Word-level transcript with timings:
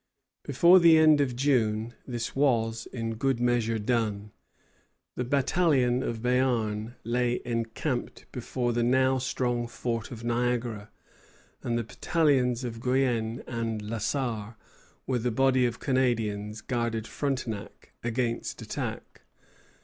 Before 0.41 0.79
the 0.79 0.97
end 0.97 1.21
of 1.21 1.35
June 1.35 1.93
this 2.07 2.35
was 2.35 2.87
in 2.91 3.17
good 3.17 3.39
measure 3.39 3.77
done. 3.77 4.31
The 5.15 5.23
battalion 5.23 6.01
of 6.01 6.21
Béarn 6.23 6.95
lay 7.03 7.39
encamped 7.45 8.25
before 8.31 8.73
the 8.73 8.81
now 8.81 9.19
strong 9.19 9.67
fort 9.67 10.09
of 10.09 10.23
Niagara, 10.23 10.89
and 11.61 11.77
the 11.77 11.83
battalions 11.83 12.63
of 12.63 12.81
Guienne 12.81 13.43
and 13.45 13.79
La 13.91 13.99
Sarre, 13.99 14.57
with 15.05 15.23
a 15.23 15.29
body 15.29 15.67
of 15.67 15.79
Canadians, 15.79 16.61
guarded 16.61 17.05
Frontenac 17.05 17.91
against 18.03 18.59
attack. 18.63 19.21